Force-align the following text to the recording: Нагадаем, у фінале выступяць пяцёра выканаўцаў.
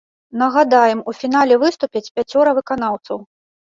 Нагадаем, 0.41 1.03
у 1.11 1.13
фінале 1.19 1.55
выступяць 1.65 2.05
пяцёра 2.19 2.49
выканаўцаў. 2.59 3.17